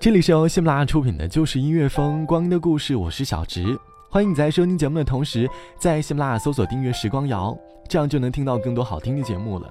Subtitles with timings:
[0.00, 3.76] 这里是由喜马拉雅出品的《就是音乐风光阴的故事》，我是小植。
[4.08, 9.68] 欢迎你在收听节目的同时，在喜马拉雅搜索订阅“时光谣”，这样就能听到更多好听的节目了。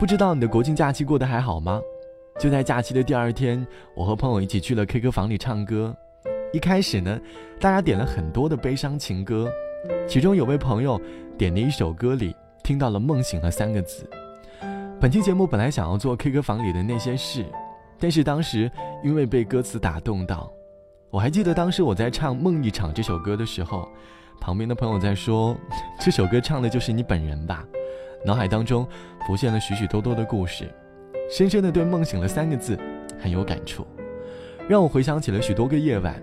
[0.00, 1.80] 不知道你的国庆假期过得还好吗？
[2.36, 3.64] 就在假期的第二天，
[3.94, 5.96] 我和朋友一起去了 K 歌房里唱歌。
[6.52, 7.16] 一开始呢，
[7.60, 9.48] 大家点了很多的悲伤情歌，
[10.08, 11.00] 其中有位朋友
[11.38, 14.04] 点的一首歌里听到了“梦醒了”三个字。
[15.00, 17.46] 本期节目本来想要做 K 歌房里的那些事。
[17.98, 18.70] 但是当时
[19.02, 20.50] 因为被歌词打动到，
[21.10, 23.88] 我还记得当时我在唱《梦一场》这首歌的时候，
[24.40, 25.56] 旁边的朋友在说
[25.98, 27.64] ：“这首歌唱的就是你本人吧？”
[28.24, 28.86] 脑海当中
[29.26, 30.72] 浮现了许许多多的故事，
[31.30, 32.78] 深深的对“梦醒了”三个字
[33.18, 33.86] 很有感触，
[34.68, 36.22] 让我回想起了许多个夜晚。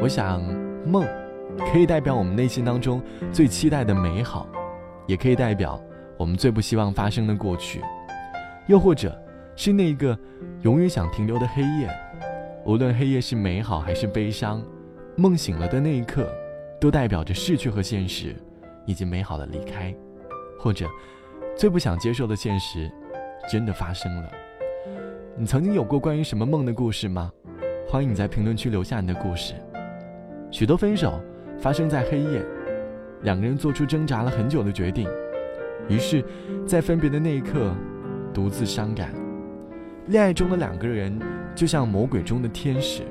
[0.00, 0.42] 我想，
[0.86, 1.04] 梦
[1.72, 4.46] 可以代表我们内心当中最期待的美好，
[5.06, 5.80] 也可以代表
[6.16, 7.82] 我们最不希望发生的过去，
[8.68, 9.23] 又或者。
[9.56, 10.18] 是那个
[10.62, 11.88] 永远想停留的黑夜，
[12.64, 14.62] 无论黑夜是美好还是悲伤，
[15.16, 16.28] 梦醒了的那一刻，
[16.80, 18.34] 都代表着逝去和现实，
[18.84, 19.94] 以及美好的离开，
[20.58, 20.88] 或者
[21.56, 22.90] 最不想接受的现实，
[23.50, 24.30] 真的发生了。
[25.36, 27.30] 你曾经有过关于什么梦的故事吗？
[27.88, 29.54] 欢迎你在评论区留下你的故事。
[30.50, 31.20] 许多分手
[31.58, 32.44] 发生在黑夜，
[33.22, 35.08] 两个人做出挣扎了很久的决定，
[35.88, 36.24] 于是，
[36.66, 37.72] 在分别的那一刻，
[38.32, 39.14] 独自伤感。
[40.08, 41.18] 恋爱中的两个人，
[41.54, 43.02] 就像魔鬼中的天使，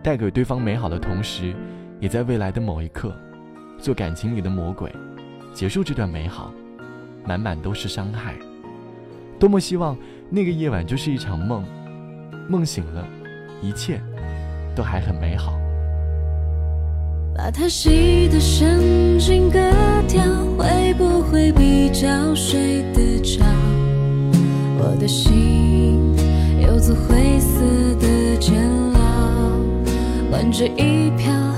[0.00, 1.52] 带给对方美好的同时，
[1.98, 3.12] 也在未来的某一刻，
[3.78, 4.94] 做感情里的魔鬼，
[5.52, 6.52] 结束这段美好，
[7.26, 8.36] 满满都是伤害。
[9.40, 9.96] 多么希望
[10.28, 11.64] 那个夜晚就是一场梦，
[12.48, 13.04] 梦醒了，
[13.60, 14.00] 一切
[14.76, 15.58] 都还很美好。
[17.34, 19.58] 把它洗的神经割
[20.06, 20.22] 掉，
[20.56, 23.44] 会不会比较睡得着？
[24.78, 25.79] 我的心。
[30.52, 31.49] 这一瓢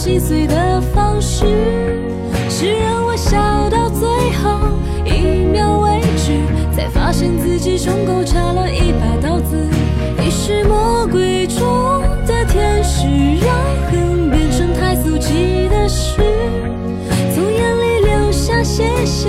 [0.00, 1.44] 心碎的方式，
[2.48, 4.70] 是让我笑到最后
[5.04, 6.40] 一秒为止，
[6.74, 9.54] 才发现自己胸口插了一把刀子。
[10.16, 13.06] 你是魔鬼中的天使，
[13.44, 13.54] 让
[13.90, 16.22] 恨变成太俗气的事，
[17.34, 19.28] 从眼里流下谢谢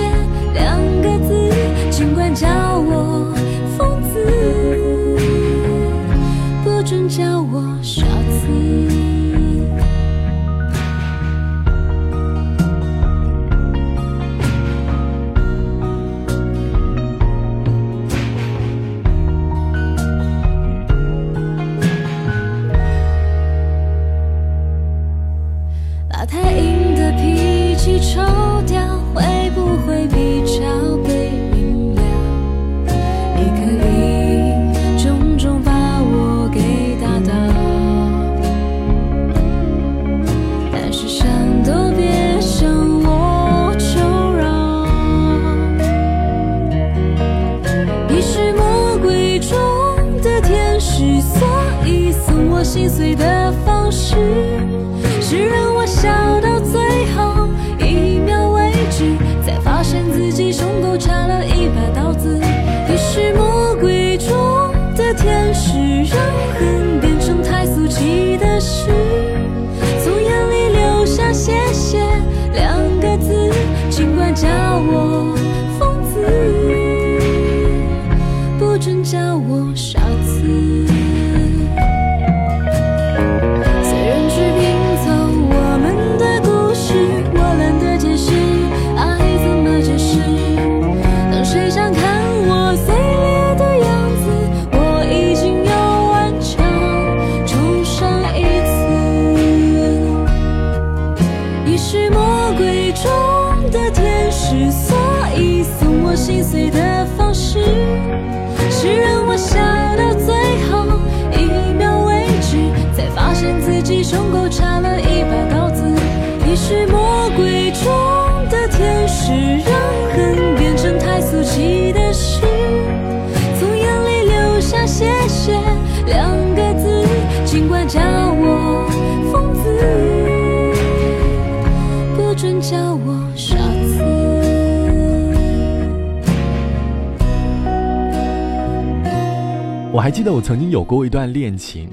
[139.93, 141.89] 我还记得我曾经有过一段恋情，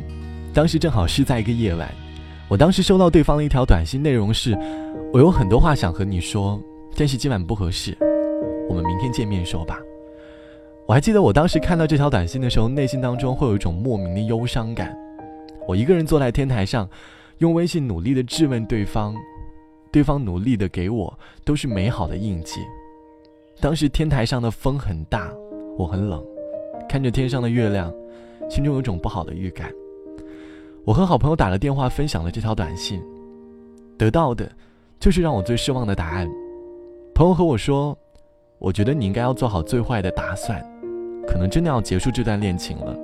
[0.54, 1.92] 当时正好是在一个夜晚，
[2.46, 4.56] 我当时收到对方的一条短信，内容是：
[5.12, 6.62] 我有很多话想和你说，
[6.96, 7.98] 但是今晚不合适，
[8.68, 9.80] 我们明天见面说吧。
[10.86, 14.96] 我还记得我当时看到这条短信的时候，内心当中会有一种莫名的忧伤感。
[15.66, 16.88] 我一个人坐在天台上，
[17.38, 19.12] 用微信努力的质问对方，
[19.90, 22.60] 对方努力的给我都是美好的印记。
[23.60, 25.28] 当时天台上的风很大，
[25.76, 26.24] 我很冷。
[26.88, 27.92] 看着天上的月亮，
[28.48, 29.70] 心中有种不好的预感。
[30.84, 33.02] 我和好朋友打了电话，分享了这条短信，
[33.98, 34.50] 得到的，
[34.98, 36.26] 就是让我最失望的答案。
[37.14, 37.96] 朋友和我说
[38.58, 40.64] ：“我觉得你应该要做好最坏的打算，
[41.26, 42.96] 可能真的要结束这段恋情了。”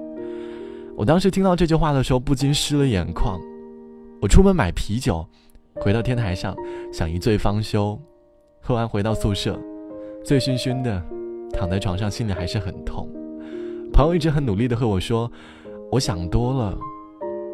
[0.96, 3.38] 我当时听到这句话的时候，不禁湿了眼眶。
[4.22, 5.26] 我出门买啤酒，
[5.74, 6.56] 回到天台上，
[6.92, 8.00] 想一醉方休。
[8.60, 9.60] 喝完回到宿舍，
[10.24, 11.04] 醉醺醺的，
[11.52, 13.06] 躺在床上，心里还是很痛。
[13.94, 15.30] 朋友一直很努力的和我说
[15.88, 16.76] ：“我想多了。”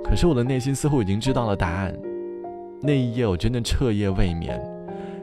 [0.02, 1.94] 可是我的内心似乎已经知道了答案。
[2.80, 4.58] 那一夜我真的彻夜未眠，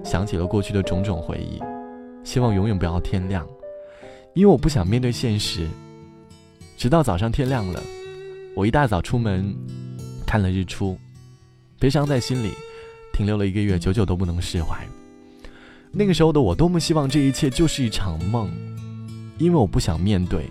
[0.03, 1.59] 想起了过去的种种回忆，
[2.23, 3.43] 希望永远不要天亮，
[4.35, 5.67] 因为我不想面对现实。
[6.77, 7.81] 直到早上天亮了，
[8.55, 9.51] 我一大早出门，
[10.23, 10.95] 看了日出，
[11.79, 12.51] 悲伤在心里
[13.11, 14.77] 停留了一个月，久久都不能释怀。
[15.91, 18.51] 那个时候的我，多么希望这一切就是一场梦，
[19.39, 20.47] 因为我不想面对。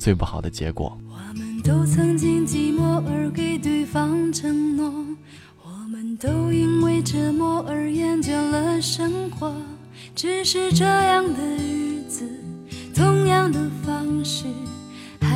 [0.00, 0.98] 最不好的结果。
[1.10, 4.90] 我们都曾经寂寞而给对方承诺，
[5.62, 9.54] 我们都因为折磨而厌倦了生活。
[10.14, 12.26] 只是这样的日子，
[12.94, 14.46] 同样的方式，
[15.20, 15.28] 还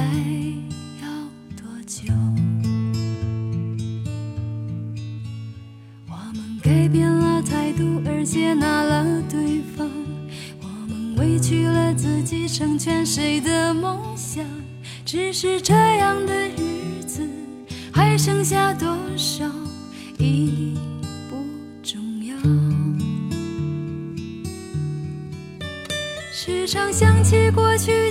[1.02, 1.08] 要
[1.54, 2.10] 多久？
[6.08, 9.86] 我们改变了态度而接纳了对方。
[10.62, 11.63] 我们委屈
[11.96, 14.44] 自己，成全谁的梦想？
[15.04, 17.20] 只是这样的日子，
[17.92, 19.44] 还剩下多少
[20.18, 20.74] 已
[21.28, 21.36] 不
[21.82, 22.34] 重要。
[26.32, 28.10] 时常想起过去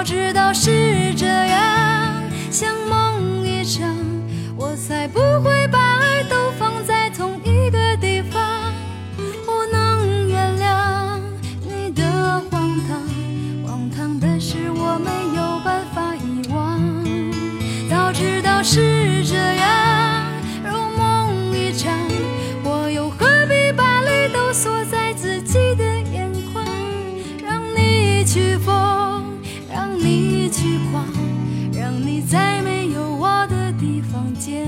[0.00, 2.99] 早知道是这样，像梦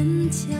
[0.03, 0.51] 坚强，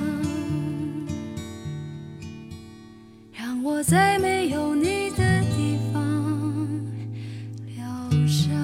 [3.33, 6.01] 让我在没有你的地方
[7.75, 7.85] 疗
[8.29, 8.55] 伤。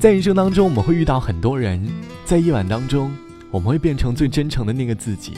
[0.00, 1.86] 在人生当中，我们会遇到很多人，
[2.24, 3.14] 在夜晚当中，
[3.50, 5.34] 我们会变成最真诚的那个自己，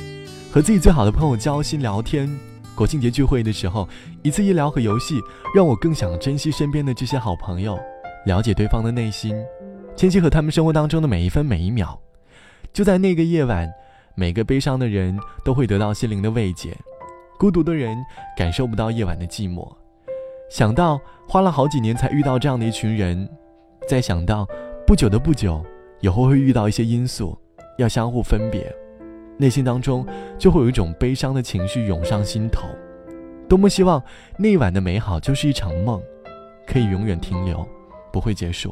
[0.52, 2.30] 和自己最好的朋友交心聊天。
[2.76, 3.88] 国庆节聚会的时候，
[4.22, 5.20] 一次医疗和游戏，
[5.52, 7.76] 让我更想珍惜身边的这些好朋友，
[8.24, 9.34] 了解对方的内心，
[9.96, 11.98] 珍惜和他们生活当中的每一分每一秒。
[12.72, 13.68] 就在那个夜晚，
[14.14, 16.76] 每个悲伤的人都会得到心灵的慰藉，
[17.38, 17.96] 孤独的人
[18.36, 19.66] 感受不到夜晚的寂寞。
[20.50, 23.28] 想到花了好几年才遇到这样的一群人，
[23.88, 24.46] 再想到
[24.86, 25.64] 不久的不久，
[26.00, 27.38] 以后会遇到一些因素，
[27.78, 28.74] 要相互分别。
[29.36, 30.04] 内心当中
[30.36, 32.66] 就会有一种悲伤的情绪涌上心头，
[33.48, 34.02] 多么希望
[34.36, 36.02] 那晚的美好就是一场梦，
[36.66, 37.66] 可以永远停留，
[38.18, 38.68] 不会结束，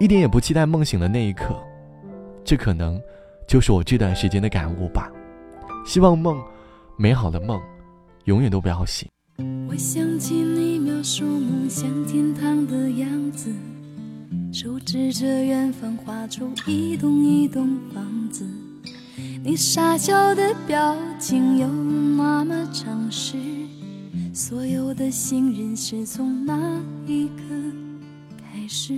[0.00, 1.56] 一点也不期待梦醒的那一刻，
[2.44, 3.00] 这可能
[3.46, 5.08] 就是我这段时间的感悟吧。
[5.86, 6.36] 希望梦，
[6.98, 7.60] 美好的梦，
[8.24, 9.08] 永远都不要醒。
[9.68, 13.54] 我想起你描述梦想天堂的样子，
[14.52, 18.44] 手指着远方画出一栋一栋房子。
[19.44, 23.38] 你傻笑的表情有那么诚实，
[24.34, 27.44] 所有的信任是从那一刻
[28.66, 28.92] 开始。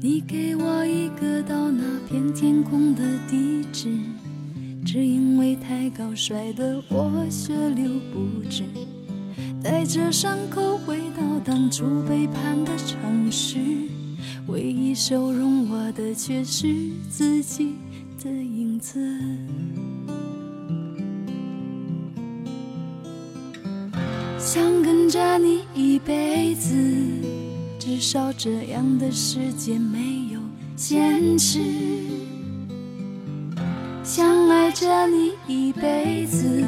[0.00, 3.88] 你给我一个到那片天空的地址，
[4.84, 8.64] 只因为太高摔得我血流不止，
[9.62, 13.60] 带着伤口回到当初背叛的城市。
[14.48, 17.76] 唯一收容我的，却是自己
[18.20, 18.98] 的影子。
[24.50, 26.74] 想跟着你一辈子，
[27.78, 30.40] 至少这样的世界没有
[30.74, 31.60] 现实。
[34.02, 36.64] 想爱着你一辈子，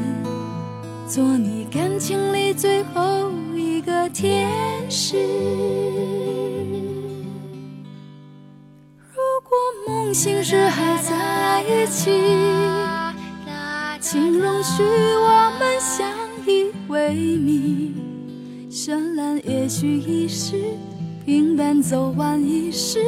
[1.08, 4.46] 做你感情里最后一个天
[4.90, 5.16] 使。
[8.98, 9.16] 如
[9.48, 9.56] 果
[9.88, 12.10] 梦醒时还在一起，
[14.02, 15.49] 请容许我
[16.90, 17.94] 为命。
[18.68, 20.56] 绚烂也许一时，
[21.24, 23.00] 平淡走完一世。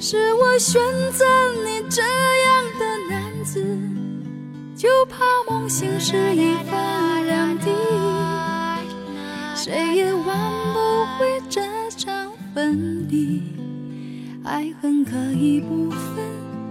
[0.00, 0.80] 是我选
[1.12, 1.24] 择
[1.64, 3.64] 你这样的男子，
[4.74, 7.70] 就怕梦醒时已分两地，
[9.54, 10.26] 谁也挽
[10.72, 10.78] 不
[11.18, 11.60] 回这
[11.96, 13.42] 场分离。
[14.44, 16.24] 爱恨可以不分，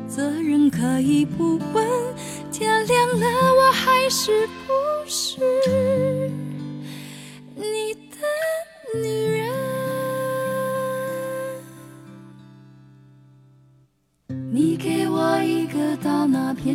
[0.07, 1.85] 责任可以不问，
[2.51, 4.73] 天亮了我还是不
[5.07, 5.41] 是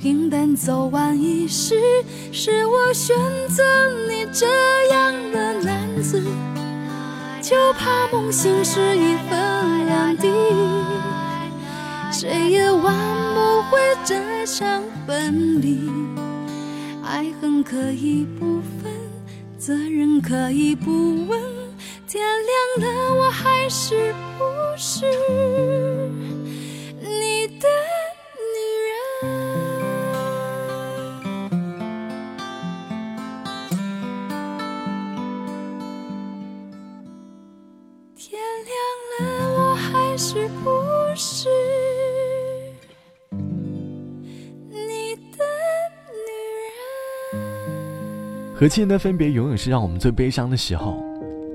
[0.00, 1.78] 平淡走完一世。
[2.32, 3.14] 是我选
[3.48, 3.62] 择
[4.08, 4.46] 你这
[4.90, 6.22] 样的男子。
[7.42, 10.28] 就怕梦醒时已分两地，
[12.10, 12.94] 谁也挽
[13.34, 15.90] 不回这场分离。
[17.04, 18.92] 爱恨可以不分，
[19.58, 21.40] 责任可以不问，
[22.06, 22.22] 天
[22.78, 24.44] 亮了我还是不？
[24.76, 25.04] 是
[48.60, 51.02] 和亲人的分别永远是让我们最悲伤的时候。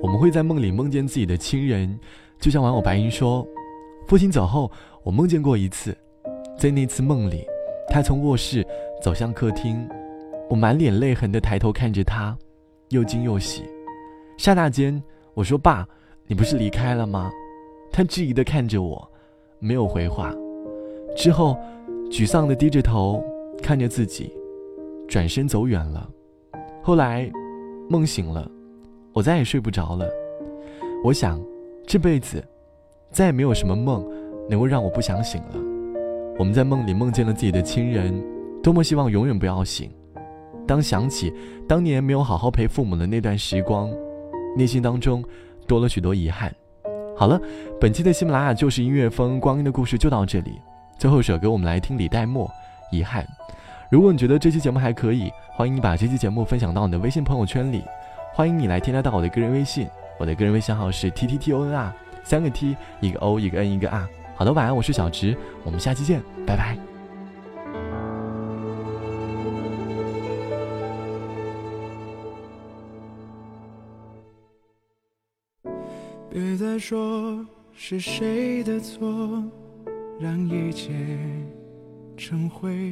[0.02, 2.00] 我们会在梦里梦见自己的亲人，
[2.42, 3.48] 就像网友白银说
[4.10, 4.72] ：“父亲走后，
[5.04, 5.96] 我梦见过一次，
[6.58, 7.46] 在那次梦里，
[7.90, 8.66] 他从卧室
[9.04, 9.88] 走向客厅，
[10.50, 12.36] 我满脸泪痕的抬头看着他，
[12.90, 13.62] 又惊又喜。
[14.36, 15.00] 刹那间，
[15.36, 15.88] 我说：“爸，
[16.26, 17.30] 你不是离开了吗？”
[17.94, 19.08] 他质疑的看着我，
[19.60, 20.34] 没有回话。
[21.16, 21.56] 之后，
[22.10, 23.24] 沮丧的低着头
[23.62, 24.34] 看着自己，
[25.08, 26.10] 转身走远了。
[26.86, 27.28] 后来，
[27.90, 28.48] 梦醒了，
[29.12, 30.08] 我再也睡不着了。
[31.04, 31.42] 我想，
[31.88, 32.46] 这辈子。
[33.10, 34.08] 再也没有什么梦
[34.48, 35.56] 能够让我不想醒了。
[36.38, 38.14] 我们在梦里梦见了自己的亲人，
[38.62, 39.90] 多么希望永远不要醒。
[40.68, 41.34] 当想起
[41.68, 43.90] 当年没有好好陪父母的那段时光，
[44.56, 45.24] 内心当中
[45.66, 46.54] 多了许多遗憾。
[47.18, 47.42] 好了，
[47.82, 50.62] 本期的喜马拉雅就是音乐风光阴的故事就到这里。
[51.00, 52.48] 最后一首歌，我们来听李代沫
[52.96, 53.24] 《遗憾》。
[53.90, 57.84] 如果你觉得这期节目还可以，欢迎你把这期节目分享到你的微信朋友圈里。
[58.34, 59.88] 欢迎你来添加到我的个人微信，
[60.20, 61.94] 我的个人微信号是 t t t o n r。
[62.24, 64.08] 三个 T，一个 O，一个 N，一个 R。
[64.36, 66.76] 好的，晚安，我是小直，我们下期见，拜拜。
[76.32, 79.44] 别再说是谁的错，
[80.20, 80.92] 让一切
[82.18, 82.92] 成灰。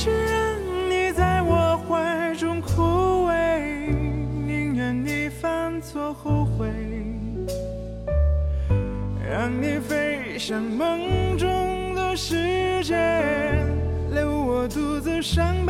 [0.00, 0.56] 与其让
[0.88, 3.92] 你在我怀中枯萎，
[4.46, 6.70] 宁愿你犯错后悔，
[9.30, 12.96] 让你飞向梦中的世界，
[14.10, 15.69] 留我独自伤悲。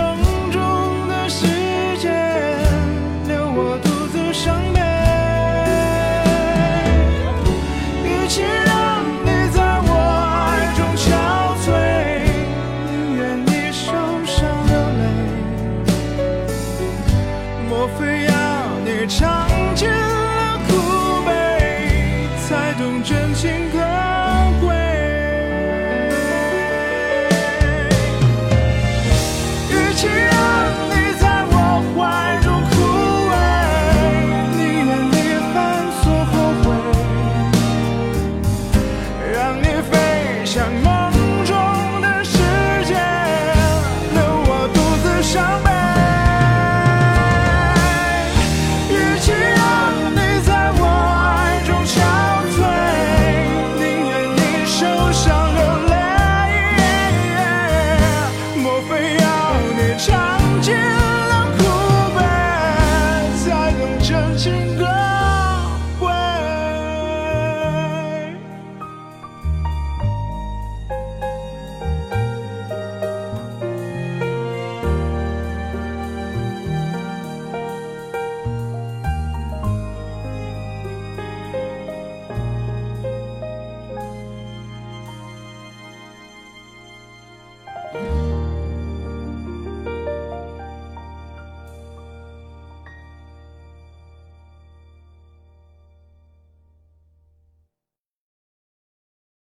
[22.51, 23.80] 才懂真情。